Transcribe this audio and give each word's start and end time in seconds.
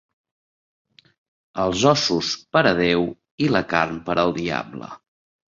Els 1.63 1.83
ossos 1.89 2.31
per 2.57 2.65
a 2.71 2.73
Déu 2.81 3.05
i 3.45 3.51
la 3.59 3.63
carn 3.75 4.01
per 4.09 4.19
al 4.25 4.35
diable. 4.41 4.93